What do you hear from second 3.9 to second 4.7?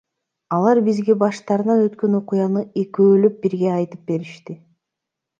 беришти.